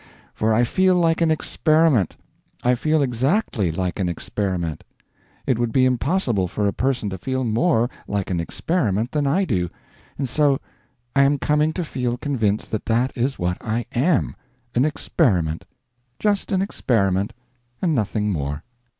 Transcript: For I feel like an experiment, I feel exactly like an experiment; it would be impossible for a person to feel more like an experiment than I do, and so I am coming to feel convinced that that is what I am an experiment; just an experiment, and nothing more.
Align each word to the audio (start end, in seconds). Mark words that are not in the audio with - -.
For 0.33 0.51
I 0.51 0.63
feel 0.63 0.95
like 0.95 1.21
an 1.21 1.29
experiment, 1.29 2.15
I 2.63 2.73
feel 2.73 3.03
exactly 3.03 3.71
like 3.71 3.99
an 3.99 4.09
experiment; 4.09 4.83
it 5.45 5.59
would 5.59 5.71
be 5.71 5.85
impossible 5.85 6.47
for 6.47 6.67
a 6.67 6.73
person 6.73 7.11
to 7.11 7.19
feel 7.19 7.43
more 7.43 7.87
like 8.07 8.31
an 8.31 8.39
experiment 8.39 9.11
than 9.11 9.27
I 9.27 9.45
do, 9.45 9.69
and 10.17 10.27
so 10.27 10.59
I 11.15 11.21
am 11.21 11.37
coming 11.37 11.71
to 11.73 11.85
feel 11.85 12.17
convinced 12.17 12.71
that 12.71 12.87
that 12.87 13.15
is 13.15 13.37
what 13.37 13.59
I 13.61 13.85
am 13.93 14.35
an 14.73 14.85
experiment; 14.85 15.65
just 16.17 16.51
an 16.51 16.63
experiment, 16.63 17.31
and 17.79 17.93
nothing 17.93 18.31
more. 18.31 18.63